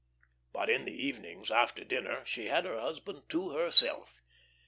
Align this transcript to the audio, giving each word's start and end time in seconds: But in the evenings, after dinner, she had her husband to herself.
But 0.51 0.71
in 0.71 0.85
the 0.85 0.93
evenings, 1.05 1.51
after 1.51 1.83
dinner, 1.83 2.25
she 2.25 2.47
had 2.47 2.65
her 2.65 2.79
husband 2.79 3.29
to 3.29 3.51
herself. 3.51 4.19